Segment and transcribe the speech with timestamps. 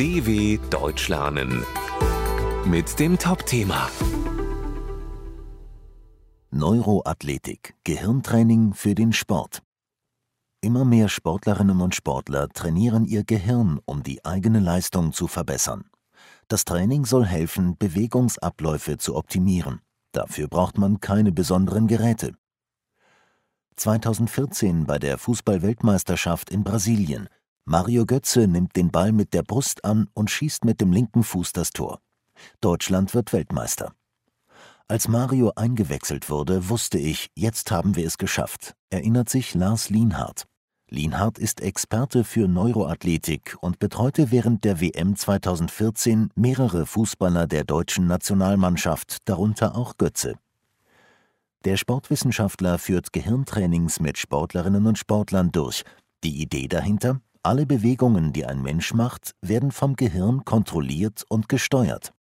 [0.00, 1.62] DW Deutsch lernen
[2.64, 3.90] mit dem Top-Thema
[6.50, 9.62] Neuroathletik, Gehirntraining für den Sport.
[10.62, 15.84] Immer mehr Sportlerinnen und Sportler trainieren ihr Gehirn, um die eigene Leistung zu verbessern.
[16.48, 19.82] Das Training soll helfen, Bewegungsabläufe zu optimieren.
[20.12, 22.32] Dafür braucht man keine besonderen Geräte.
[23.76, 27.28] 2014 bei der Fußball-Weltmeisterschaft in Brasilien.
[27.70, 31.52] Mario Götze nimmt den Ball mit der Brust an und schießt mit dem linken Fuß
[31.52, 32.00] das Tor.
[32.60, 33.92] Deutschland wird Weltmeister.
[34.88, 40.48] Als Mario eingewechselt wurde, wusste ich, jetzt haben wir es geschafft, erinnert sich Lars Lienhardt.
[40.88, 48.08] Lienhardt ist Experte für Neuroathletik und betreute während der WM 2014 mehrere Fußballer der deutschen
[48.08, 50.34] Nationalmannschaft, darunter auch Götze.
[51.64, 55.84] Der Sportwissenschaftler führt Gehirntrainings mit Sportlerinnen und Sportlern durch.
[56.24, 57.20] Die Idee dahinter?
[57.42, 62.12] Alle Bewegungen, die ein Mensch macht, werden vom Gehirn kontrolliert und gesteuert.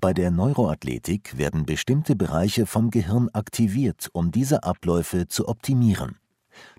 [0.00, 6.18] Bei der Neuroathletik werden bestimmte Bereiche vom Gehirn aktiviert, um diese Abläufe zu optimieren.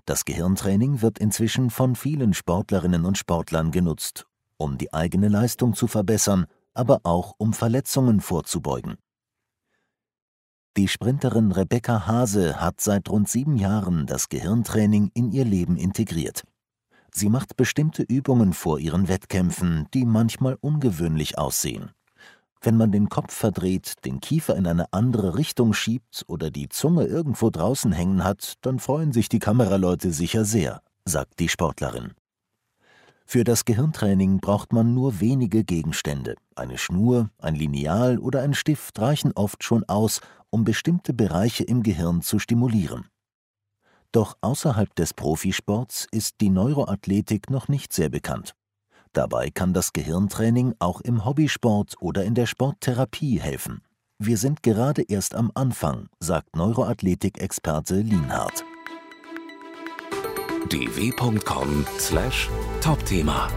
[0.04, 4.26] Das Gehirntraining wird inzwischen von vielen Sportlerinnen und Sportlern genutzt,
[4.58, 8.96] um die eigene Leistung zu verbessern, aber auch um Verletzungen vorzubeugen.
[10.76, 16.42] Die Sprinterin Rebecca Hase hat seit rund sieben Jahren das Gehirntraining in ihr Leben integriert.
[17.16, 21.92] Sie macht bestimmte Übungen vor ihren Wettkämpfen, die manchmal ungewöhnlich aussehen.
[22.60, 27.04] Wenn man den Kopf verdreht, den Kiefer in eine andere Richtung schiebt oder die Zunge
[27.04, 32.14] irgendwo draußen hängen hat, dann freuen sich die Kameraleute sicher sehr, sagt die Sportlerin.
[33.26, 36.34] Für das Gehirntraining braucht man nur wenige Gegenstände.
[36.56, 41.82] Eine Schnur, ein Lineal oder ein Stift reichen oft schon aus, um bestimmte Bereiche im
[41.82, 43.06] Gehirn zu stimulieren.
[44.14, 48.54] Doch außerhalb des Profisports ist die Neuroathletik noch nicht sehr bekannt.
[49.12, 53.82] Dabei kann das Gehirntraining auch im Hobbysport oder in der Sporttherapie helfen.
[54.20, 58.64] Wir sind gerade erst am Anfang, sagt Neuroathletik-Experte Lienhardt.
[60.68, 63.48] dw.com/topthema